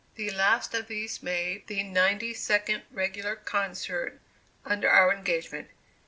[0.15, 4.19] The last of these made the ninety second regular concert
[4.65, 5.67] under our engagement.